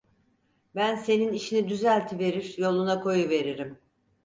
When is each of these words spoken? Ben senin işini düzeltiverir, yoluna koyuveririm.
Ben 0.75 0.95
senin 0.95 1.33
işini 1.33 1.69
düzeltiverir, 1.69 2.55
yoluna 2.57 2.99
koyuveririm. 3.01 3.79